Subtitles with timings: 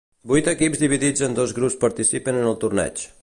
[0.29, 3.07] Vuit equips dividits en dos grups participen en el torneig.